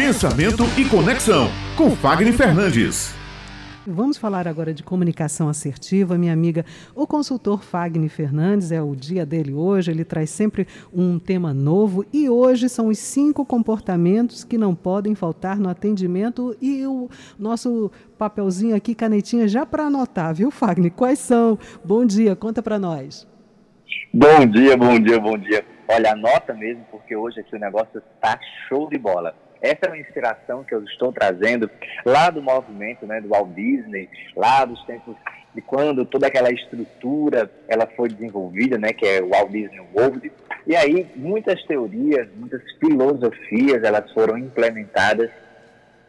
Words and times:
Pensamento 0.00 0.62
e 0.78 0.88
Conexão, 0.88 1.48
com 1.76 1.90
Fagner 1.90 2.32
Fernandes. 2.32 3.14
Vamos 3.86 4.16
falar 4.16 4.48
agora 4.48 4.72
de 4.72 4.82
comunicação 4.82 5.46
assertiva. 5.46 6.16
Minha 6.16 6.32
amiga, 6.32 6.64
o 6.94 7.06
consultor 7.06 7.62
Fagner 7.62 8.08
Fernandes, 8.08 8.72
é 8.72 8.80
o 8.80 8.96
dia 8.96 9.26
dele 9.26 9.52
hoje, 9.52 9.90
ele 9.90 10.02
traz 10.02 10.30
sempre 10.30 10.66
um 10.90 11.18
tema 11.18 11.52
novo 11.52 12.02
e 12.14 12.30
hoje 12.30 12.66
são 12.70 12.88
os 12.88 12.98
cinco 12.98 13.44
comportamentos 13.44 14.42
que 14.42 14.56
não 14.56 14.74
podem 14.74 15.14
faltar 15.14 15.58
no 15.58 15.68
atendimento 15.68 16.56
e 16.62 16.86
o 16.86 17.10
nosso 17.38 17.92
papelzinho 18.16 18.74
aqui, 18.74 18.94
canetinha, 18.94 19.46
já 19.46 19.66
para 19.66 19.84
anotar, 19.84 20.34
viu, 20.34 20.50
Fagner? 20.50 20.92
Quais 20.92 21.18
são? 21.18 21.58
Bom 21.84 22.06
dia, 22.06 22.34
conta 22.34 22.62
para 22.62 22.78
nós. 22.78 23.28
Bom 24.14 24.46
dia, 24.46 24.78
bom 24.78 24.98
dia, 24.98 25.20
bom 25.20 25.36
dia. 25.36 25.62
Olha, 25.86 26.12
anota 26.12 26.54
mesmo, 26.54 26.86
porque 26.90 27.14
hoje 27.14 27.40
aqui 27.40 27.54
o 27.54 27.60
negócio 27.60 28.02
está 28.16 28.40
show 28.66 28.88
de 28.88 28.96
bola. 28.96 29.34
Essa 29.62 29.86
é 29.86 29.88
uma 29.88 29.98
inspiração 29.98 30.64
que 30.64 30.74
eu 30.74 30.82
estou 30.84 31.12
trazendo 31.12 31.70
lá 32.04 32.30
do 32.30 32.42
movimento 32.42 33.06
né, 33.06 33.20
do 33.20 33.28
Walt 33.28 33.50
Disney, 33.54 34.08
lá 34.34 34.64
dos 34.64 34.82
tempos 34.84 35.16
de 35.54 35.60
quando 35.60 36.06
toda 36.06 36.28
aquela 36.28 36.50
estrutura 36.50 37.50
ela 37.68 37.86
foi 37.86 38.08
desenvolvida, 38.08 38.78
né, 38.78 38.92
que 38.92 39.04
é 39.04 39.20
o 39.20 39.28
Walt 39.28 39.50
Disney 39.50 39.80
World. 39.94 40.32
E 40.66 40.74
aí 40.74 41.06
muitas 41.14 41.62
teorias, 41.64 42.28
muitas 42.36 42.62
filosofias 42.78 43.82
elas 43.82 44.10
foram 44.12 44.38
implementadas 44.38 45.30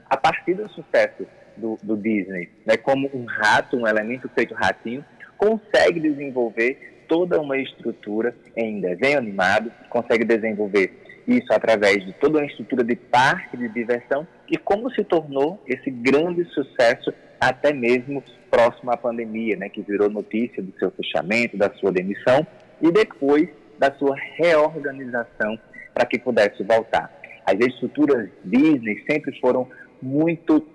a 0.10 0.16
partir 0.16 0.54
do 0.54 0.70
sucesso 0.70 1.26
do, 1.58 1.78
do 1.84 1.98
Disney, 1.98 2.50
né, 2.66 2.78
como 2.78 3.10
um 3.14 3.26
rato, 3.26 3.78
um 3.78 3.88
elemento 3.88 4.30
feito 4.30 4.54
ratinho, 4.54 5.04
consegue 5.38 6.00
desenvolver 6.00 7.04
toda 7.08 7.42
uma 7.42 7.58
estrutura 7.58 8.34
em 8.56 8.80
desenho 8.80 9.18
animado, 9.18 9.72
consegue 9.90 10.24
desenvolver 10.24 11.01
isso 11.28 11.52
através 11.52 12.06
de 12.06 12.14
toda 12.14 12.40
uma 12.40 12.46
estrutura 12.46 12.84
de 12.84 12.96
parque 12.96 13.58
de 13.58 13.68
diversão 13.70 14.28
e 14.50 14.58
como 14.58 14.92
se 14.92 15.04
tornou 15.04 15.62
esse 15.68 15.90
grande 15.90 16.46
sucesso 16.46 17.14
até 17.40 17.74
mesmo 17.74 18.24
próximo 18.50 18.92
à 18.92 18.98
pandemia, 18.98 19.56
né, 19.56 19.70
que 19.70 19.82
virou 19.82 20.10
notícia 20.10 20.62
do 20.62 20.78
seu 20.78 20.92
fechamento, 20.92 21.58
da 21.58 21.72
sua 21.76 21.92
demissão 21.92 22.46
e 22.82 22.92
depois 22.92 23.50
da 23.80 23.92
sua 23.94 24.16
reorganização 24.36 25.58
para 25.94 26.06
que 26.06 26.20
pudesse 26.20 26.64
voltar. 26.64 27.12
As 27.46 27.60
estruturas 27.60 28.30
Disney 28.44 29.04
sempre 29.10 29.38
foram 29.40 29.68
muito 30.02 30.66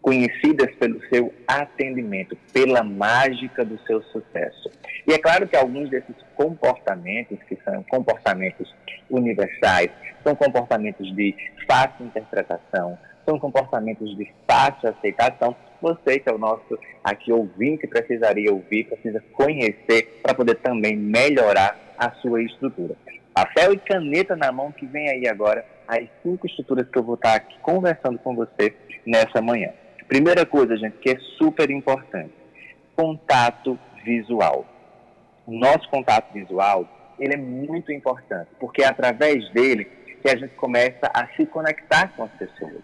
conhecidas 0.00 0.74
pelo 0.76 1.00
seu 1.08 1.32
atendimento, 1.46 2.36
pela 2.52 2.82
mágica 2.82 3.64
do 3.64 3.78
seu 3.86 4.02
sucesso. 4.04 4.70
E 5.06 5.12
é 5.12 5.18
claro 5.18 5.46
que 5.46 5.56
alguns 5.56 5.90
desses 5.90 6.14
comportamentos, 6.34 7.38
que 7.48 7.56
são 7.64 7.82
comportamentos 7.84 8.74
universais, 9.10 9.90
são 10.22 10.34
comportamentos 10.34 11.14
de 11.14 11.34
fácil 11.66 12.06
interpretação, 12.06 12.98
são 13.26 13.38
comportamentos 13.38 14.16
de 14.16 14.32
fácil 14.46 14.90
aceitação. 14.90 15.54
Você, 15.80 16.18
que 16.18 16.28
é 16.28 16.32
o 16.32 16.38
nosso 16.38 16.78
aqui 17.04 17.30
ouvinte, 17.30 17.86
precisaria 17.86 18.52
ouvir, 18.52 18.84
precisa 18.84 19.22
conhecer 19.32 20.20
para 20.22 20.34
poder 20.34 20.56
também 20.56 20.96
melhorar 20.96 21.78
a 21.96 22.10
sua 22.12 22.42
estrutura. 22.42 22.96
Papel 23.34 23.74
e 23.74 23.78
caneta 23.78 24.34
na 24.34 24.50
mão 24.50 24.72
que 24.72 24.86
vem 24.86 25.08
aí 25.08 25.28
agora 25.28 25.64
as 25.86 26.06
cinco 26.22 26.46
estruturas 26.46 26.88
que 26.88 26.98
eu 26.98 27.02
vou 27.02 27.14
estar 27.14 27.34
aqui 27.34 27.56
conversando 27.60 28.18
com 28.18 28.34
você 28.34 28.74
nessa 29.06 29.40
manhã. 29.40 29.70
Primeira 30.08 30.46
coisa, 30.46 30.76
gente, 30.76 30.96
que 30.98 31.10
é 31.10 31.18
super 31.36 31.70
importante: 31.70 32.32
contato 32.96 33.78
visual. 34.04 34.66
O 35.46 35.52
nosso 35.52 35.88
contato 35.90 36.32
visual 36.32 36.88
ele 37.18 37.34
é 37.34 37.36
muito 37.36 37.92
importante, 37.92 38.48
porque 38.58 38.82
é 38.82 38.86
através 38.86 39.50
dele 39.50 39.84
que 40.22 40.30
a 40.30 40.36
gente 40.36 40.54
começa 40.54 41.10
a 41.14 41.26
se 41.36 41.44
conectar 41.46 42.08
com 42.16 42.24
as 42.24 42.30
pessoas. 42.32 42.82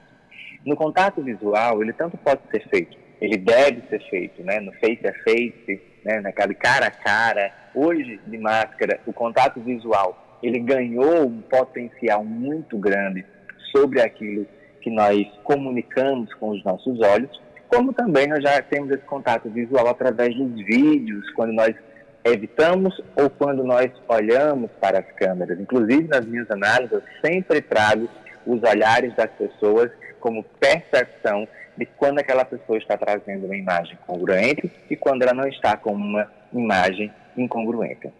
No 0.64 0.76
contato 0.76 1.22
visual, 1.22 1.82
ele 1.82 1.92
tanto 1.92 2.16
pode 2.16 2.40
ser 2.50 2.66
feito, 2.68 2.96
ele 3.20 3.36
deve 3.36 3.82
ser 3.88 4.02
feito, 4.08 4.42
né? 4.42 4.60
No 4.60 4.72
face 4.72 5.06
a 5.06 5.12
face, 5.22 5.80
né? 6.04 6.20
Naquele 6.20 6.54
cara 6.54 6.86
a 6.86 6.90
cara. 6.90 7.52
Hoje, 7.74 8.20
de 8.26 8.38
máscara, 8.38 9.00
o 9.06 9.12
contato 9.12 9.60
visual, 9.60 10.38
ele 10.42 10.58
ganhou 10.58 11.26
um 11.26 11.40
potencial 11.40 12.24
muito 12.24 12.78
grande 12.78 13.24
sobre 13.72 14.00
aquilo 14.00 14.46
que 14.84 14.90
nós 14.90 15.26
comunicamos 15.42 16.32
com 16.34 16.50
os 16.50 16.62
nossos 16.62 17.00
olhos, 17.00 17.40
como 17.68 17.94
também 17.94 18.28
nós 18.28 18.42
já 18.42 18.60
temos 18.60 18.90
esse 18.90 19.02
contato 19.04 19.48
visual 19.48 19.88
através 19.88 20.36
dos 20.36 20.54
vídeos, 20.66 21.28
quando 21.30 21.54
nós 21.54 21.74
evitamos 22.22 22.94
ou 23.16 23.30
quando 23.30 23.64
nós 23.64 23.90
olhamos 24.06 24.70
para 24.78 24.98
as 24.98 25.06
câmeras. 25.12 25.58
Inclusive, 25.58 26.06
nas 26.06 26.26
minhas 26.26 26.50
análises, 26.50 26.92
eu 26.92 27.02
sempre 27.24 27.62
trago 27.62 28.08
os 28.46 28.62
olhares 28.62 29.16
das 29.16 29.30
pessoas 29.30 29.90
como 30.20 30.44
percepção 30.60 31.48
de 31.76 31.86
quando 31.86 32.18
aquela 32.18 32.44
pessoa 32.44 32.76
está 32.76 32.96
trazendo 32.98 33.46
uma 33.46 33.56
imagem 33.56 33.98
congruente 34.06 34.70
e 34.90 34.94
quando 34.94 35.22
ela 35.22 35.32
não 35.32 35.48
está 35.48 35.78
com 35.78 35.92
uma 35.92 36.30
imagem 36.52 37.10
incongruente. 37.36 38.12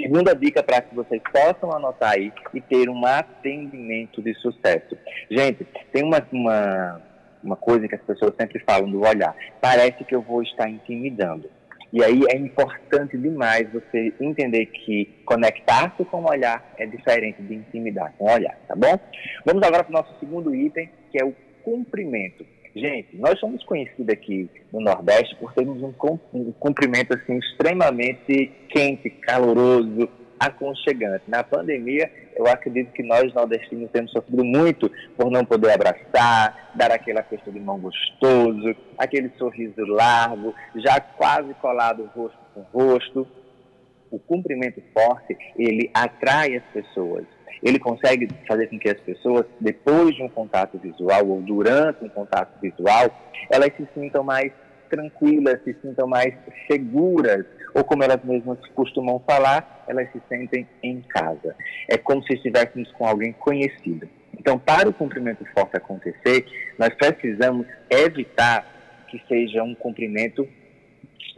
Segunda 0.00 0.34
dica 0.34 0.62
para 0.62 0.80
que 0.80 0.94
vocês 0.94 1.20
possam 1.32 1.72
anotar 1.72 2.12
aí 2.12 2.32
e 2.54 2.60
ter 2.60 2.88
um 2.88 3.04
atendimento 3.04 4.22
de 4.22 4.32
sucesso. 4.34 4.96
Gente, 5.28 5.66
tem 5.92 6.04
uma, 6.04 6.24
uma, 6.32 7.02
uma 7.42 7.56
coisa 7.56 7.88
que 7.88 7.96
as 7.96 8.02
pessoas 8.02 8.32
sempre 8.40 8.60
falam 8.60 8.88
do 8.88 9.00
olhar. 9.00 9.34
Parece 9.60 10.04
que 10.04 10.14
eu 10.14 10.22
vou 10.22 10.42
estar 10.42 10.70
intimidando. 10.70 11.50
E 11.92 12.04
aí 12.04 12.20
é 12.30 12.36
importante 12.36 13.16
demais 13.16 13.70
você 13.72 14.12
entender 14.20 14.66
que 14.66 15.06
conectar-se 15.24 16.04
com 16.04 16.20
o 16.20 16.28
olhar 16.28 16.74
é 16.76 16.86
diferente 16.86 17.42
de 17.42 17.54
intimidar 17.54 18.12
com 18.18 18.26
o 18.26 18.30
olhar, 18.30 18.56
tá 18.68 18.76
bom? 18.76 18.98
Vamos 19.44 19.62
agora 19.66 19.82
para 19.82 19.90
o 19.90 20.02
nosso 20.02 20.14
segundo 20.20 20.54
item, 20.54 20.90
que 21.10 21.20
é 21.20 21.24
o 21.24 21.34
cumprimento. 21.64 22.44
Gente, 22.74 23.16
nós 23.16 23.38
somos 23.40 23.64
conhecidos 23.64 24.08
aqui 24.08 24.48
no 24.72 24.80
Nordeste 24.80 25.34
por 25.36 25.52
termos 25.52 25.82
um, 25.82 25.92
um 26.32 26.52
cumprimento 26.52 27.14
assim, 27.14 27.38
extremamente 27.38 28.52
quente, 28.68 29.10
caloroso, 29.10 30.08
aconchegante. 30.38 31.24
Na 31.26 31.42
pandemia, 31.42 32.10
eu 32.36 32.46
acredito 32.46 32.92
que 32.92 33.02
nós 33.02 33.32
nordestinos 33.34 33.90
temos 33.90 34.12
sofrido 34.12 34.44
muito 34.44 34.90
por 35.16 35.30
não 35.30 35.44
poder 35.44 35.72
abraçar, 35.72 36.72
dar 36.74 36.92
aquela 36.92 37.22
festa 37.22 37.50
de 37.50 37.58
mão 37.58 37.78
gostoso, 37.78 38.76
aquele 38.96 39.30
sorriso 39.38 39.84
largo, 39.86 40.54
já 40.76 41.00
quase 41.00 41.52
colado 41.54 42.08
rosto 42.14 42.38
com 42.54 42.60
rosto. 42.72 43.26
O 44.10 44.18
cumprimento 44.18 44.82
forte, 44.94 45.36
ele 45.56 45.90
atrai 45.92 46.56
as 46.56 46.64
pessoas 46.72 47.26
ele 47.62 47.78
consegue 47.78 48.28
fazer 48.46 48.68
com 48.68 48.78
que 48.78 48.88
as 48.88 49.00
pessoas, 49.00 49.46
depois 49.60 50.14
de 50.14 50.22
um 50.22 50.28
contato 50.28 50.78
visual 50.78 51.26
ou 51.26 51.40
durante 51.40 52.04
um 52.04 52.08
contato 52.08 52.58
visual, 52.60 53.10
elas 53.50 53.70
se 53.76 53.86
sintam 53.94 54.22
mais 54.22 54.52
tranquilas, 54.88 55.62
se 55.64 55.74
sintam 55.82 56.06
mais 56.06 56.34
seguras, 56.70 57.44
ou 57.74 57.84
como 57.84 58.02
elas 58.02 58.22
mesmas 58.24 58.58
costumam 58.74 59.22
falar, 59.26 59.84
elas 59.86 60.10
se 60.12 60.20
sentem 60.28 60.66
em 60.82 61.00
casa. 61.02 61.54
É 61.88 61.98
como 61.98 62.22
se 62.24 62.34
estivéssemos 62.34 62.90
com 62.92 63.06
alguém 63.06 63.32
conhecido. 63.32 64.08
Então, 64.38 64.58
para 64.58 64.88
o 64.88 64.92
cumprimento 64.92 65.44
forte 65.52 65.76
acontecer, 65.76 66.46
nós 66.78 66.90
precisamos 66.94 67.66
evitar 67.90 68.66
que 69.08 69.20
seja 69.28 69.62
um 69.62 69.74
cumprimento 69.74 70.48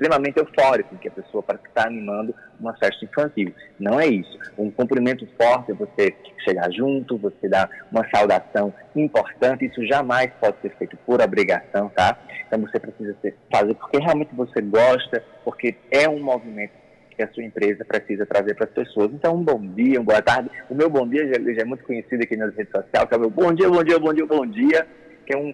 extremamente 0.01 0.39
eufórico, 0.39 0.97
que 0.97 1.09
a 1.09 1.11
pessoa 1.11 1.43
parece 1.43 1.65
que 1.65 1.69
está 1.69 1.87
animando 1.87 2.35
uma 2.59 2.75
festa 2.79 3.05
infantil. 3.05 3.53
Não 3.79 4.01
é 4.01 4.07
isso. 4.07 4.39
Um 4.57 4.71
cumprimento 4.71 5.29
forte 5.37 5.73
é 5.73 5.75
você 5.75 6.15
chegar 6.43 6.73
junto, 6.73 7.19
você 7.19 7.49
dar 7.49 7.69
uma 7.93 8.09
saudação 8.09 8.73
importante. 8.97 9.67
Isso 9.67 9.87
jamais 9.87 10.33
pode 10.41 10.57
ser 10.63 10.71
feito 10.77 10.97
por 11.05 11.21
obrigação, 11.21 11.91
tá? 11.91 12.19
Então 12.47 12.61
você 12.63 12.81
precisa 12.81 13.15
fazer 13.53 13.75
porque 13.75 13.99
realmente 13.99 14.35
você 14.35 14.63
gosta, 14.63 15.23
porque 15.45 15.77
é 15.91 16.09
um 16.09 16.23
movimento 16.23 16.73
que 17.15 17.23
a 17.23 17.29
sua 17.29 17.45
empresa 17.45 17.85
precisa 17.85 18.25
trazer 18.25 18.55
para 18.55 18.65
as 18.65 18.71
pessoas. 18.71 19.11
Então, 19.13 19.37
um 19.37 19.45
bom 19.45 19.61
dia, 19.61 20.01
uma 20.01 20.07
boa 20.07 20.23
tarde. 20.23 20.49
O 20.71 20.75
meu 20.75 20.89
bom 20.89 21.07
dia 21.07 21.27
já, 21.29 21.53
já 21.53 21.61
é 21.61 21.65
muito 21.65 21.85
conhecido 21.85 22.23
aqui 22.23 22.35
nas 22.37 22.55
redes 22.55 22.73
sociais, 22.73 23.07
que 23.07 23.15
é 23.15 23.17
o 23.19 23.21
meu 23.21 23.31
bom 23.31 23.53
dia, 23.53 23.69
bom 23.69 23.85
dia, 23.85 23.99
bom 23.99 24.15
dia, 24.15 24.27
bom 24.27 24.47
dia, 24.47 24.87
que 25.27 25.35
é 25.35 25.39
um 25.39 25.53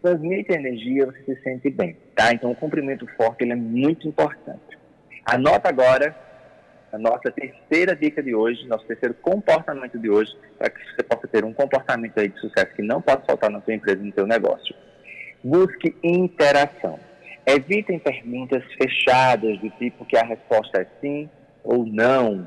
transmite 0.00 0.52
energia, 0.52 1.06
você 1.06 1.34
se 1.34 1.42
sente 1.42 1.70
bem, 1.70 1.96
tá? 2.14 2.32
Então, 2.32 2.50
o 2.50 2.56
cumprimento 2.56 3.06
forte 3.16 3.42
ele 3.42 3.52
é 3.52 3.56
muito 3.56 4.08
importante. 4.08 4.78
Anota 5.24 5.68
agora 5.68 6.14
a 6.92 6.98
nossa 6.98 7.30
terceira 7.30 7.94
dica 7.94 8.22
de 8.22 8.34
hoje, 8.34 8.66
nosso 8.66 8.84
terceiro 8.86 9.14
comportamento 9.14 9.98
de 9.98 10.10
hoje, 10.10 10.36
para 10.58 10.70
que 10.70 10.80
você 10.84 11.02
possa 11.02 11.28
ter 11.28 11.44
um 11.44 11.52
comportamento 11.52 12.18
aí 12.18 12.28
de 12.28 12.40
sucesso 12.40 12.74
que 12.74 12.82
não 12.82 13.00
pode 13.00 13.24
faltar 13.26 13.50
na 13.50 13.60
sua 13.60 13.74
empresa, 13.74 14.02
no 14.02 14.12
seu 14.12 14.26
negócio. 14.26 14.74
Busque 15.42 15.94
interação. 16.02 16.98
Evitem 17.46 17.98
perguntas 17.98 18.62
fechadas 18.74 19.58
do 19.60 19.70
tipo 19.70 20.04
que 20.04 20.16
a 20.16 20.24
resposta 20.24 20.82
é 20.82 20.86
sim 21.00 21.30
ou 21.62 21.86
não, 21.86 22.46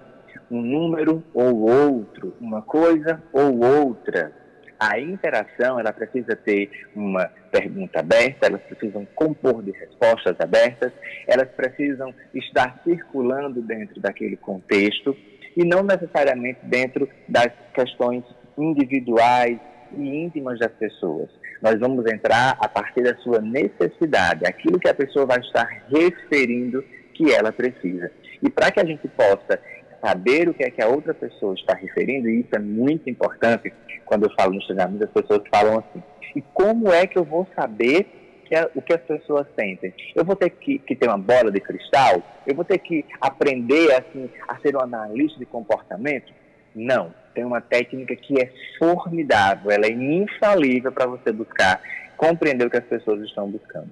um 0.52 0.62
número 0.62 1.24
ou 1.34 1.70
outro, 1.70 2.36
uma 2.40 2.62
coisa 2.62 3.22
ou 3.32 3.64
outra 3.64 4.43
a 4.80 5.00
interação 5.00 5.80
ela 5.80 5.94
precisa 5.94 6.36
ter 6.36 6.70
uma 6.96 7.30
pergunta 7.52 8.00
aberta, 8.00 8.48
elas 8.48 8.62
precisam 8.62 9.08
compor 9.16 9.64
de 9.64 9.72
respostas 9.72 10.36
abertas, 10.40 10.92
elas 11.28 11.50
precisam 11.50 12.14
estar 12.34 12.82
circulando 12.84 13.62
dentro 13.62 14.00
daquele 14.00 14.38
contexto 14.38 15.16
e 15.56 15.64
não 15.64 15.84
necessariamente 15.84 16.60
dentro 16.64 17.08
das 17.28 17.52
questões 17.74 18.24
individuais 18.58 19.60
e 19.96 20.24
íntimas 20.24 20.60
das 20.60 20.72
pessoas. 20.74 21.30
Nós 21.62 21.80
vamos 21.80 22.06
entrar 22.12 22.58
a 22.60 22.68
partir 22.68 23.04
da 23.04 23.16
sua 23.18 23.40
necessidade, 23.40 24.46
aquilo 24.46 24.80
que 24.80 24.90
a 24.90 24.94
pessoa 24.94 25.26
vai 25.26 25.40
estar 25.40 25.66
referindo 25.90 26.84
que 27.14 27.32
ela 27.32 27.52
precisa. 27.52 28.12
E 28.42 28.50
para 28.50 28.72
que 28.72 28.80
a 28.80 28.86
gente 28.86 29.08
possa 29.08 29.60
saber 30.04 30.50
o 30.50 30.54
que 30.54 30.64
é 30.64 30.70
que 30.70 30.82
a 30.82 30.88
outra 30.88 31.14
pessoa 31.14 31.54
está 31.54 31.74
referindo, 31.74 32.30
e 32.30 32.42
isso 32.42 32.50
é 32.54 32.60
muito 32.60 33.10
importante, 33.10 33.74
quando 34.06 34.26
eu 34.26 34.34
falo 34.36 34.54
no 34.54 34.66
treinamento, 34.66 35.06
as 35.06 35.12
pessoas 35.12 35.42
falam 35.50 35.80
assim, 35.80 36.04
e 36.36 36.42
como 36.54 36.92
é 36.92 37.08
que 37.08 37.18
eu 37.18 37.24
vou 37.24 37.48
saber 37.56 38.06
que 38.46 38.54
é, 38.54 38.70
o 38.76 38.82
que 38.82 38.94
as 38.94 39.02
pessoas 39.02 39.48
sentem? 39.58 39.94
Eu 40.14 40.26
vou 40.26 40.36
ter 40.36 40.50
que, 40.50 40.80
que, 40.80 40.96
ter 40.96 41.08
uma 41.08 41.18
bola 41.18 41.50
de 41.50 41.62
cristal? 41.62 42.22
Eu 42.46 42.54
vou 42.56 42.66
ter 42.66 42.80
que 42.80 43.06
aprender 43.22 43.94
assim, 43.94 44.30
a 44.48 44.58
ser 44.60 44.76
um 44.76 44.82
analista 44.82 45.40
de 45.40 45.46
comportamento? 45.46 46.34
Não. 46.76 47.14
Tem 47.34 47.46
uma 47.46 47.62
técnica 47.62 48.16
que 48.16 48.40
é 48.40 48.52
formidável, 48.78 49.72
ela 49.72 49.86
é 49.86 49.92
infalível 49.92 50.92
para 50.92 51.08
você 51.08 51.32
buscar 51.32 51.82
compreender 52.18 52.68
o 52.68 52.70
que 52.70 52.78
as 52.78 52.86
pessoas 52.86 53.22
estão 53.22 53.50
buscando. 53.50 53.90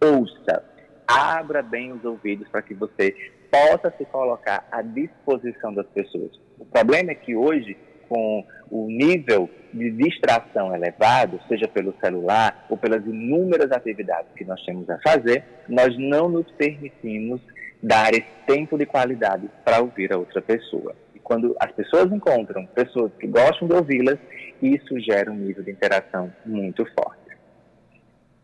Ouça, 0.00 0.62
abra 1.06 1.62
bem 1.62 1.92
os 1.92 2.04
ouvidos 2.04 2.48
para 2.48 2.62
que 2.62 2.74
você 2.74 3.14
possa 3.56 3.92
se 3.96 4.04
colocar 4.06 4.66
à 4.70 4.82
disposição 4.82 5.72
das 5.72 5.86
pessoas. 5.86 6.30
O 6.58 6.64
problema 6.66 7.12
é 7.12 7.14
que 7.14 7.34
hoje, 7.34 7.76
com 8.08 8.44
o 8.70 8.86
nível 8.88 9.48
de 9.72 9.90
distração 9.92 10.74
elevado, 10.74 11.40
seja 11.48 11.66
pelo 11.66 11.94
celular 11.98 12.66
ou 12.68 12.76
pelas 12.76 13.04
inúmeras 13.06 13.72
atividades 13.72 14.30
que 14.36 14.44
nós 14.44 14.62
temos 14.64 14.88
a 14.90 14.98
fazer, 14.98 15.42
nós 15.68 15.96
não 15.98 16.28
nos 16.28 16.50
permitimos 16.52 17.40
dar 17.82 18.10
esse 18.10 18.26
tempo 18.46 18.76
de 18.76 18.84
qualidade 18.84 19.48
para 19.64 19.80
ouvir 19.80 20.12
a 20.12 20.18
outra 20.18 20.42
pessoa. 20.42 20.94
E 21.14 21.18
quando 21.18 21.56
as 21.58 21.72
pessoas 21.72 22.12
encontram 22.12 22.66
pessoas 22.66 23.12
que 23.18 23.26
gostam 23.26 23.68
de 23.68 23.74
ouvi-las, 23.74 24.18
isso 24.60 24.98
gera 25.00 25.30
um 25.30 25.36
nível 25.36 25.62
de 25.62 25.70
interação 25.70 26.32
muito 26.44 26.84
forte. 26.98 27.36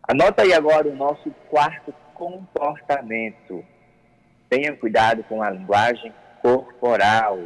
Anota 0.09 0.43
aí 0.43 0.53
agora 0.53 0.89
o 0.89 0.97
nosso 0.97 1.31
quarto 1.49 1.93
comportamento. 2.15 3.65
Tenha 4.53 4.77
cuidado 4.77 5.25
com 5.31 5.43
a 5.43 5.49
linguagem 5.49 6.13
corporal. 6.43 7.39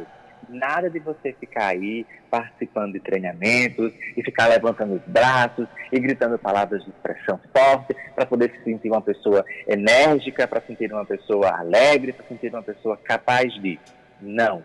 Nada 0.49 0.89
de 0.89 0.99
você 0.99 1.31
ficar 1.31 1.67
aí 1.67 2.05
participando 2.29 2.91
de 2.91 2.99
treinamentos 2.99 3.93
e 4.17 4.21
ficar 4.21 4.47
levantando 4.47 4.95
os 4.95 5.01
braços 5.07 5.69
e 5.89 5.97
gritando 6.01 6.37
palavras 6.37 6.83
de 6.83 6.89
expressão 6.89 7.39
forte 7.55 7.95
para 8.13 8.25
poder 8.25 8.51
se 8.51 8.63
sentir 8.65 8.89
uma 8.89 9.01
pessoa 9.01 9.45
enérgica, 9.65 10.45
para 10.45 10.59
sentir 10.59 10.91
uma 10.91 11.05
pessoa 11.05 11.57
alegre, 11.57 12.11
para 12.11 12.27
sentir 12.27 12.53
uma 12.53 12.61
pessoa 12.61 12.97
capaz 12.97 13.53
de. 13.53 13.79
Não. 14.19 14.61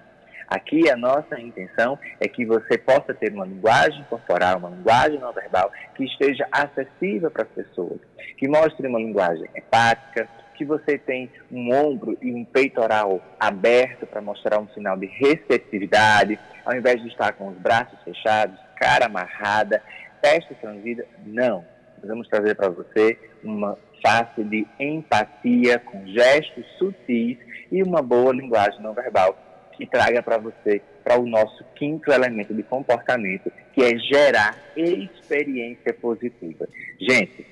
Aqui 0.48 0.90
a 0.90 0.96
nossa 0.96 1.40
intenção 1.40 1.96
é 2.18 2.26
que 2.26 2.44
você 2.44 2.76
possa 2.76 3.14
ter 3.14 3.32
uma 3.32 3.46
linguagem 3.46 4.04
corporal, 4.10 4.58
uma 4.58 4.70
linguagem 4.70 5.20
não 5.20 5.32
verbal 5.32 5.70
que 5.94 6.04
esteja 6.04 6.44
acessível 6.50 7.30
para 7.30 7.44
as 7.44 7.48
pessoas, 7.50 8.00
que 8.36 8.48
mostre 8.48 8.88
uma 8.88 8.98
linguagem 8.98 9.48
empática, 9.56 10.28
que 10.54 10.64
você 10.64 10.98
tem 10.98 11.30
um 11.50 11.72
ombro 11.74 12.16
e 12.20 12.32
um 12.32 12.44
peitoral 12.44 13.20
aberto 13.38 14.06
para 14.06 14.20
mostrar 14.20 14.58
um 14.58 14.68
sinal 14.68 14.96
de 14.96 15.06
receptividade, 15.06 16.38
ao 16.64 16.74
invés 16.74 17.00
de 17.02 17.08
estar 17.08 17.32
com 17.32 17.48
os 17.48 17.56
braços 17.56 17.98
fechados, 18.02 18.58
cara 18.76 19.06
amarrada, 19.06 19.82
testa 20.20 20.54
franzida, 20.54 21.06
não. 21.24 21.64
Nós 21.98 22.08
vamos 22.08 22.28
trazer 22.28 22.54
para 22.54 22.68
você 22.68 23.18
uma 23.42 23.78
face 24.02 24.42
de 24.42 24.66
empatia, 24.78 25.78
com 25.78 26.06
gestos 26.06 26.66
sutis 26.78 27.38
e 27.70 27.82
uma 27.82 28.02
boa 28.02 28.32
linguagem 28.32 28.80
não 28.80 28.92
verbal 28.92 29.38
que 29.76 29.86
traga 29.86 30.22
para 30.22 30.38
você, 30.38 30.82
para 31.02 31.18
o 31.18 31.26
nosso 31.26 31.64
quinto 31.74 32.12
elemento 32.12 32.52
de 32.52 32.62
comportamento, 32.62 33.50
que 33.72 33.82
é 33.82 33.98
gerar 33.98 34.56
experiência 34.76 35.94
positiva. 35.94 36.68
Gente, 37.00 37.46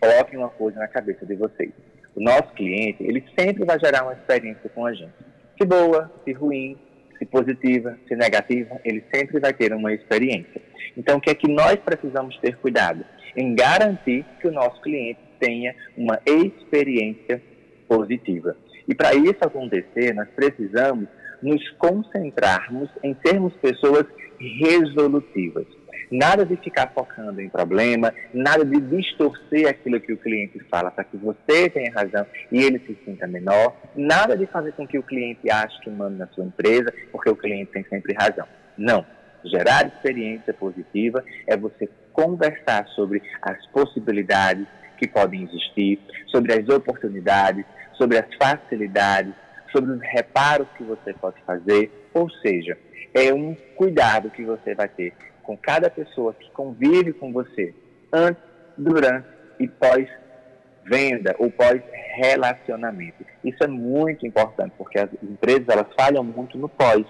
coloquem 0.00 0.38
uma 0.38 0.48
coisa 0.48 0.78
na 0.78 0.88
cabeça 0.88 1.24
de 1.24 1.36
vocês 1.36 1.72
o 2.14 2.22
nosso 2.22 2.52
cliente, 2.54 3.02
ele 3.02 3.24
sempre 3.38 3.64
vai 3.64 3.78
gerar 3.78 4.04
uma 4.04 4.12
experiência 4.12 4.70
com 4.70 4.86
a 4.86 4.92
gente. 4.92 5.12
Se 5.58 5.66
boa, 5.66 6.10
se 6.24 6.32
ruim, 6.32 6.76
se 7.18 7.24
positiva, 7.26 7.98
se 8.06 8.14
negativa, 8.14 8.80
ele 8.84 9.02
sempre 9.12 9.40
vai 9.40 9.52
ter 9.52 9.72
uma 9.72 9.92
experiência. 9.92 10.60
Então, 10.96 11.18
o 11.18 11.20
que 11.20 11.30
é 11.30 11.34
que 11.34 11.50
nós 11.50 11.76
precisamos 11.76 12.36
ter 12.38 12.56
cuidado? 12.56 13.04
Em 13.36 13.54
garantir 13.54 14.24
que 14.40 14.48
o 14.48 14.52
nosso 14.52 14.80
cliente 14.80 15.20
tenha 15.40 15.74
uma 15.96 16.20
experiência 16.24 17.42
positiva. 17.88 18.56
E 18.88 18.94
para 18.94 19.14
isso 19.14 19.38
acontecer, 19.40 20.14
nós 20.14 20.28
precisamos 20.36 21.08
nos 21.42 21.68
concentrarmos 21.78 22.88
em 23.02 23.16
sermos 23.24 23.52
pessoas 23.54 24.06
resolutivas. 24.38 25.66
Nada 26.10 26.44
de 26.44 26.56
ficar 26.56 26.92
focando 26.94 27.40
em 27.40 27.48
problema, 27.48 28.12
nada 28.32 28.64
de 28.64 28.80
distorcer 28.80 29.68
aquilo 29.68 30.00
que 30.00 30.12
o 30.12 30.16
cliente 30.16 30.58
fala 30.70 30.90
para 30.90 31.04
que 31.04 31.16
você 31.16 31.70
tenha 31.70 31.92
razão 31.92 32.26
e 32.50 32.62
ele 32.62 32.78
se 32.80 32.96
sinta 33.04 33.26
menor, 33.26 33.76
nada 33.96 34.36
de 34.36 34.46
fazer 34.46 34.72
com 34.72 34.86
que 34.86 34.98
o 34.98 35.02
cliente 35.02 35.50
ache 35.50 35.80
que 35.80 35.90
manda 35.90 36.24
na 36.24 36.26
sua 36.28 36.44
empresa, 36.44 36.92
porque 37.10 37.30
o 37.30 37.36
cliente 37.36 37.72
tem 37.72 37.84
sempre 37.84 38.14
razão. 38.14 38.46
Não. 38.76 39.04
Gerar 39.44 39.86
experiência 39.86 40.54
positiva 40.54 41.22
é 41.46 41.54
você 41.54 41.88
conversar 42.12 42.86
sobre 42.88 43.22
as 43.42 43.66
possibilidades 43.66 44.66
que 44.96 45.06
podem 45.06 45.42
existir, 45.42 46.00
sobre 46.28 46.54
as 46.54 46.66
oportunidades, 46.68 47.64
sobre 47.92 48.18
as 48.18 48.26
facilidades, 48.36 49.34
sobre 49.70 49.90
os 49.90 50.00
reparos 50.00 50.68
que 50.76 50.84
você 50.84 51.12
pode 51.12 51.40
fazer, 51.44 51.90
ou 52.14 52.30
seja, 52.30 52.78
é 53.12 53.34
um 53.34 53.54
cuidado 53.76 54.30
que 54.30 54.44
você 54.44 54.74
vai 54.74 54.88
ter 54.88 55.12
com 55.44 55.56
cada 55.56 55.88
pessoa 55.88 56.34
que 56.34 56.50
convive 56.50 57.12
com 57.12 57.32
você 57.32 57.74
antes, 58.12 58.42
durante 58.76 59.34
e 59.58 59.68
pós-venda 59.68 61.34
ou 61.38 61.50
pós-relacionamento. 61.50 63.24
Isso 63.44 63.62
é 63.62 63.68
muito 63.68 64.26
importante, 64.26 64.72
porque 64.76 64.98
as 64.98 65.10
empresas 65.22 65.68
elas 65.68 65.86
falham 65.98 66.24
muito 66.24 66.58
no 66.58 66.68
pós, 66.68 67.06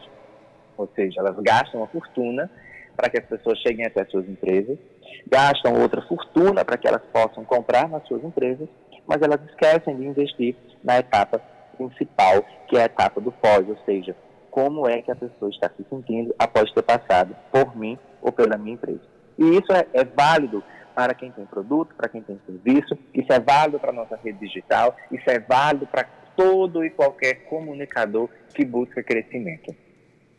ou 0.76 0.90
seja, 0.94 1.20
elas 1.20 1.36
gastam 1.40 1.81
uma 1.81 1.86
fortuna 1.86 2.50
para 2.96 3.08
que 3.08 3.19
as 3.19 3.26
pessoas 3.26 3.58
cheguem 3.60 3.86
até 3.86 4.02
as 4.02 4.10
suas 4.10 4.28
empresas, 4.28 4.78
gastam 5.26 5.81
outra 5.81 6.02
fortuna 6.02 6.64
para 6.64 6.76
que 6.76 6.86
elas 6.86 7.02
possam 7.12 7.44
comprar 7.44 7.88
nas 7.88 8.06
suas 8.06 8.22
empresas, 8.22 8.69
mas 9.06 9.20
elas 9.22 9.40
esquecem 9.48 9.96
de 9.96 10.06
investir 10.06 10.56
na 10.82 10.98
etapa 10.98 11.40
principal, 11.76 12.44
que 12.69 12.76
é 12.76 12.82
a 12.82 12.86
etapa 12.86 13.20
do 13.20 13.32
pós, 13.32 13.69
ou 13.69 13.76
seja, 13.84 14.14
como 14.50 14.88
é 14.88 15.02
que 15.02 15.10
a 15.10 15.16
pessoa 15.16 15.50
está 15.50 15.69
se 15.69 15.84
sentindo 15.90 16.32
após 16.38 16.70
ter 16.72 16.82
passado 16.82 17.34
por 17.50 17.76
mim 17.76 17.98
ou 18.24 18.32
pela 18.32 18.56
minha 18.56 18.74
empresa. 18.74 19.02
E 19.38 19.58
isso 19.58 19.70
é, 19.72 19.86
é 19.92 20.04
válido 20.04 20.64
para 20.94 21.12
quem 21.12 21.31
tem 21.31 21.44
produto, 21.44 21.94
para 21.94 22.08
quem 22.08 22.22
tem 22.22 22.40
serviço, 22.46 22.96
isso 23.12 23.32
é 23.32 23.38
válido 23.38 23.78
para 23.78 23.90
a 23.90 23.94
nossa 23.94 24.16
rede 24.16 24.38
digital, 24.38 24.96
isso 25.12 25.28
é 25.28 25.38
válido 25.38 25.86
para 25.86 26.04
todo 26.36 26.84
e 26.84 26.90
qualquer 26.90 27.44
comunicador 27.44 28.28
que 28.54 28.64
busca 28.64 29.02
crescimento. 29.02 29.74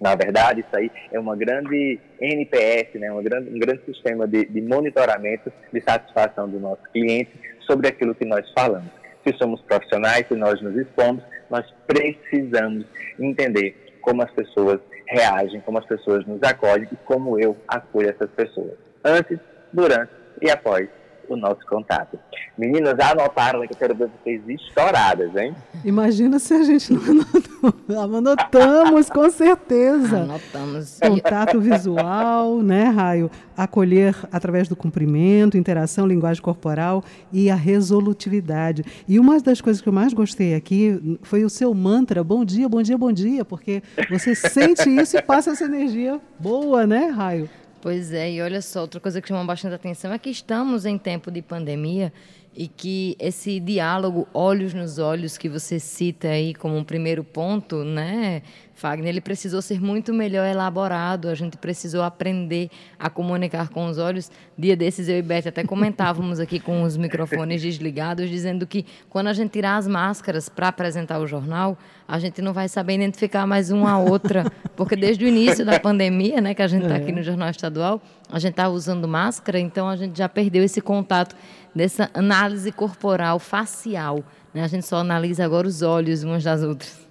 Na 0.02 0.16
verdade, 0.16 0.62
isso 0.62 0.76
aí 0.76 0.92
é 1.12 1.20
uma 1.20 1.36
grande 1.36 2.00
NPS, 2.20 2.96
né, 2.96 3.12
uma 3.12 3.22
grande, 3.22 3.50
um 3.50 3.60
grande 3.60 3.86
sistema 3.86 4.28
de, 4.28 4.46
de 4.46 4.62
monitoramento 4.62 5.52
de 5.72 5.82
satisfação 5.82 6.50
do 6.50 6.60
nosso 6.60 6.84
cliente 6.92 7.32
sobre 7.62 7.88
aquilo 7.88 8.16
que 8.16 8.26
nós 8.26 8.50
falamos. 8.52 8.90
Se 9.26 9.34
somos 9.38 9.62
profissionais, 9.62 10.28
se 10.28 10.36
nós 10.36 10.62
nos 10.62 10.76
expomos, 10.76 11.24
nós 11.50 11.66
precisamos 11.88 12.86
entender 13.20 13.76
como 14.02 14.22
as 14.22 14.32
pessoas 14.32 14.80
reagem, 15.08 15.62
como 15.62 15.78
as 15.78 15.86
pessoas 15.86 16.26
nos 16.26 16.42
acolhem 16.44 16.88
e 16.92 16.96
como 16.98 17.40
eu 17.40 17.56
acolho 17.68 18.10
essas 18.10 18.30
pessoas. 18.32 18.78
Antes, 19.04 19.40
durante 19.72 20.12
e 20.42 20.50
após 20.50 20.90
o 21.30 21.36
nosso 21.36 21.66
contato. 21.68 22.18
Meninas, 22.58 22.98
anotaram 23.00 23.62
que 23.68 23.74
eu 23.74 23.78
quero 23.78 23.96
ver 23.96 24.10
vocês 24.10 24.42
estouradas, 24.48 25.36
hein? 25.36 25.56
Imagina 25.84 26.40
se 26.40 26.54
a 26.54 26.64
gente 26.64 26.94
não 26.94 27.02
anotou. 27.02 28.18
Anotamos, 28.18 29.10
com 29.10 29.30
certeza. 29.30 30.22
Anotamos. 30.22 31.00
Contato 31.00 31.60
visual, 31.60 32.62
né, 32.62 32.86
Raio? 32.86 33.30
Acolher 33.58 34.16
através 34.32 34.68
do 34.68 34.76
cumprimento, 34.76 35.58
interação, 35.58 36.08
linguagem 36.08 36.42
corporal 36.42 37.04
e 37.32 37.50
a 37.50 37.56
resolutividade. 37.56 38.84
E 39.08 39.20
uma 39.20 39.40
das 39.40 39.62
coisas 39.62 39.82
que 39.82 39.90
eu 39.90 39.94
mais 39.94 40.14
gostei 40.14 40.56
aqui 40.56 41.20
foi 41.24 41.44
o 41.44 41.50
seu 41.50 41.74
mantra, 41.74 42.24
bom 42.24 42.46
dia, 42.46 42.70
bom 42.70 42.82
dia, 42.82 42.98
bom 42.98 43.12
dia, 43.12 43.44
porque 43.44 43.82
você 44.10 44.36
sente 44.36 44.90
isso 44.90 45.18
e 45.18 45.22
passa 45.22 45.52
essa 45.52 45.66
energia 45.66 46.20
boa, 46.40 46.86
né, 46.88 47.08
Raio? 47.08 47.50
Pois 47.86 48.12
é, 48.12 48.32
e 48.32 48.42
olha 48.42 48.64
só, 48.64 48.82
outra 48.82 49.00
coisa 49.00 49.22
que 49.22 49.28
chama 49.28 49.46
bastante 49.46 49.76
atenção 49.76 50.12
é 50.12 50.18
que 50.18 50.32
estamos 50.32 50.88
em 50.88 50.98
tempo 50.98 51.30
de 51.30 51.40
pandemia 51.40 52.12
e 52.56 52.68
que 52.68 53.16
esse 53.20 53.60
diálogo 53.60 54.28
olhos 54.34 54.74
nos 54.74 54.98
olhos 54.98 55.38
que 55.38 55.48
você 55.48 55.80
cita 55.80 56.30
aí 56.30 56.56
como 56.56 56.76
um 56.76 56.84
primeiro 56.84 57.24
ponto, 57.24 57.84
né, 57.84 58.42
Fagner, 58.76 59.08
ele 59.08 59.22
precisou 59.22 59.62
ser 59.62 59.80
muito 59.80 60.14
melhor 60.14 60.46
elaborado, 60.46 61.30
a 61.30 61.34
gente 61.34 61.56
precisou 61.56 62.04
aprender 62.04 62.70
a 63.00 63.10
comunicar 63.10 63.70
com 63.70 63.86
os 63.86 63.98
olhos. 63.98 64.30
Dia 64.58 64.76
desses 64.76 65.08
eu 65.08 65.18
e 65.18 65.22
Beth 65.22 65.48
até 65.48 65.64
comentávamos 65.64 66.42
aqui 66.42 66.60
com 66.60 66.84
os 66.84 66.98
microfones 66.98 67.62
desligados, 67.62 68.30
dizendo 68.30 68.68
que 68.68 68.86
quando 69.10 69.28
a 69.28 69.34
gente 69.34 69.52
tirar 69.52 69.78
as 69.78 69.88
máscaras 69.88 70.50
para 70.50 70.68
apresentar 70.68 71.20
o 71.20 71.26
jornal, 71.26 71.78
a 72.06 72.20
gente 72.20 72.42
não 72.42 72.52
vai 72.52 72.68
saber 72.68 72.96
identificar 72.96 73.48
mais 73.48 73.72
uma 73.72 73.92
a 73.92 73.98
outra, 73.98 74.44
porque 74.76 74.98
desde 74.98 75.24
o 75.24 75.28
início 75.28 75.66
da 75.66 75.80
pandemia, 75.80 76.42
né, 76.42 76.54
que 76.54 76.62
a 76.62 76.68
gente 76.68 76.84
está 76.84 76.98
aqui 76.98 77.12
é. 77.12 77.16
no 77.16 77.24
Jornal 77.24 77.50
Estadual, 77.50 78.02
a 78.30 78.40
gente 78.40 78.52
está 78.52 78.68
usando 78.68 79.08
máscara, 79.08 79.58
então 79.58 79.88
a 79.88 79.96
gente 79.96 80.18
já 80.18 80.28
perdeu 80.28 80.62
esse 80.62 80.82
contato 80.82 81.34
dessa 81.74 82.10
análise 82.14 82.74
corporal, 82.74 83.40
facial. 83.40 84.22
Né? 84.54 84.64
A 84.64 84.68
gente 84.68 84.86
só 84.86 84.98
analisa 84.98 85.46
agora 85.46 85.66
os 85.66 85.82
olhos 85.82 86.24
umas 86.24 86.44
das 86.44 86.62
outras. 86.62 87.05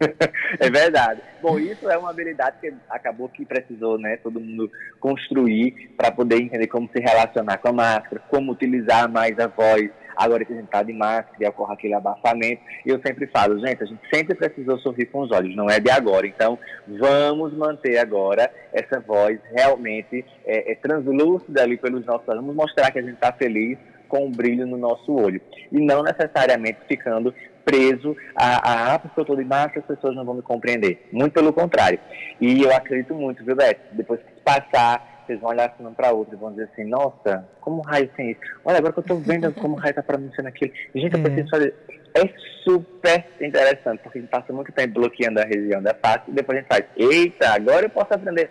é 0.58 0.70
verdade. 0.70 1.20
Bom, 1.42 1.58
isso 1.58 1.88
é 1.88 1.96
uma 1.96 2.10
habilidade 2.10 2.56
que 2.60 2.72
acabou 2.88 3.28
que 3.28 3.44
precisou, 3.44 3.98
né, 3.98 4.16
todo 4.16 4.40
mundo 4.40 4.70
construir 4.98 5.92
para 5.96 6.10
poder 6.10 6.36
entender 6.36 6.66
como 6.66 6.88
se 6.94 7.00
relacionar 7.00 7.58
com 7.58 7.68
a 7.68 7.72
máscara, 7.72 8.22
como 8.28 8.52
utilizar 8.52 9.10
mais 9.10 9.38
a 9.38 9.46
voz, 9.46 9.90
agora 10.16 10.44
que 10.44 10.52
a 10.52 10.56
gente 10.56 10.66
está 10.66 10.82
de 10.82 10.92
máscara 10.92 11.36
e 11.38 11.46
ocorre 11.46 11.74
aquele 11.74 11.94
abafamento. 11.94 12.62
E 12.84 12.90
eu 12.90 13.00
sempre 13.04 13.26
falo, 13.26 13.58
gente, 13.58 13.82
a 13.82 13.86
gente 13.86 14.00
sempre 14.12 14.34
precisou 14.34 14.78
sorrir 14.78 15.06
com 15.06 15.20
os 15.20 15.30
olhos, 15.32 15.54
não 15.54 15.68
é 15.68 15.78
de 15.78 15.90
agora. 15.90 16.26
Então, 16.26 16.58
vamos 16.86 17.52
manter 17.54 17.98
agora 17.98 18.50
essa 18.72 19.00
voz 19.00 19.38
realmente 19.54 20.24
é, 20.44 20.72
é 20.72 20.74
translúcida 20.74 21.62
ali 21.62 21.76
pelos 21.76 22.04
nossos 22.04 22.26
olhos, 22.28 22.40
vamos 22.40 22.56
mostrar 22.56 22.90
que 22.90 22.98
a 22.98 23.02
gente 23.02 23.14
está 23.14 23.32
feliz 23.32 23.78
com 24.10 24.26
um 24.26 24.30
brilho 24.30 24.66
no 24.66 24.76
nosso 24.76 25.14
olho. 25.14 25.40
E 25.72 25.80
não 25.80 26.02
necessariamente 26.02 26.80
ficando 26.86 27.32
preso 27.64 28.16
a, 28.34 28.68
a 28.68 28.94
ah, 28.94 28.98
porque 28.98 29.20
eu 29.20 29.22
estou 29.22 29.36
de 29.36 29.44
máscara, 29.44 29.80
as 29.80 29.86
pessoas 29.86 30.14
não 30.14 30.24
vão 30.24 30.34
me 30.34 30.42
compreender. 30.42 31.08
Muito 31.12 31.32
pelo 31.32 31.52
contrário. 31.52 31.98
E 32.40 32.62
eu 32.62 32.74
acredito 32.74 33.14
muito, 33.14 33.44
viu, 33.44 33.56
Beto? 33.56 33.80
Depois 33.92 34.20
que 34.20 34.42
passar, 34.42 35.24
vocês 35.24 35.40
vão 35.40 35.50
olhar 35.50 35.70
assim 35.70 35.86
um 35.86 35.94
para 35.94 36.12
outro 36.12 36.34
e 36.34 36.38
vão 36.38 36.50
dizer 36.50 36.68
assim, 36.72 36.84
nossa, 36.84 37.48
como 37.60 37.78
o 37.78 37.82
raio 37.82 38.08
tem 38.16 38.32
isso? 38.32 38.40
Olha, 38.64 38.78
agora 38.78 38.92
que 38.92 38.98
eu 38.98 39.02
estou 39.02 39.18
vendo 39.18 39.52
como 39.54 39.76
o 39.76 39.78
raio 39.78 39.90
está 39.90 40.02
pronunciando 40.02 40.48
aquilo. 40.48 40.72
Gente, 40.94 41.14
eu 41.14 41.22
preciso 41.22 41.48
fazer. 41.48 41.74
É 42.14 42.28
super 42.64 43.24
interessante, 43.40 44.00
porque 44.02 44.18
a 44.18 44.20
gente 44.20 44.30
passa 44.30 44.52
muito 44.52 44.72
tempo 44.72 44.94
bloqueando 44.94 45.40
a 45.40 45.44
região 45.44 45.80
da 45.80 45.94
face 45.94 46.24
e 46.28 46.32
depois 46.32 46.58
a 46.58 46.60
gente 46.60 46.68
faz, 46.68 46.84
eita, 46.96 47.50
agora 47.50 47.86
eu 47.86 47.90
posso 47.90 48.12
aprender 48.12 48.50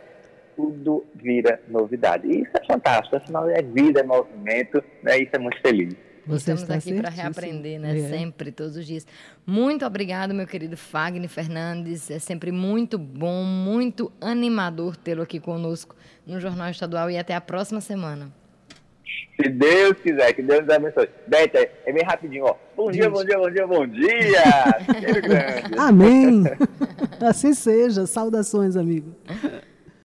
tudo 0.59 1.05
vira 1.15 1.61
novidade. 1.69 2.27
E 2.27 2.41
isso 2.41 2.51
é 2.53 2.65
fantástico, 2.65 3.15
afinal 3.15 3.49
é 3.49 3.61
vida, 3.61 4.01
é 4.01 4.03
movimento, 4.03 4.83
né? 5.01 5.17
isso 5.17 5.33
é 5.33 5.39
muito 5.39 5.59
feliz. 5.61 5.95
Você 6.27 6.51
Estamos 6.51 6.69
aqui 6.69 6.93
para 6.93 7.09
reaprender, 7.09 7.79
né? 7.79 7.97
É. 7.97 8.09
Sempre, 8.09 8.51
todos 8.51 8.75
os 8.75 8.85
dias. 8.85 9.07
Muito 9.47 9.83
obrigado, 9.85 10.33
meu 10.33 10.45
querido 10.45 10.77
Fagner 10.77 11.29
Fernandes. 11.29 12.11
É 12.11 12.19
sempre 12.19 12.51
muito 12.51 12.99
bom, 12.99 13.43
muito 13.43 14.11
animador 14.21 14.95
tê-lo 14.95 15.23
aqui 15.23 15.39
conosco 15.39 15.95
no 16.27 16.39
Jornal 16.39 16.69
Estadual 16.69 17.09
e 17.09 17.17
até 17.17 17.33
a 17.33 17.41
próxima 17.41 17.81
semana. 17.81 18.31
Se 19.41 19.49
Deus 19.49 19.93
quiser, 20.03 20.33
que 20.33 20.43
Deus 20.43 20.61
nos 20.61 20.69
abençoe. 20.69 21.09
Beta, 21.25 21.67
é 21.85 21.93
bem 21.93 22.03
rapidinho, 22.03 22.45
ó. 22.45 22.55
Bom 22.75 22.91
dia, 22.91 23.09
bom 23.09 23.23
dia, 23.23 23.37
bom 23.37 23.49
dia, 23.49 23.65
bom 23.65 23.87
dia. 23.87 24.43
Amém. 25.79 26.43
assim 27.25 27.53
seja. 27.53 28.05
Saudações, 28.05 28.75
amigo. 28.75 29.15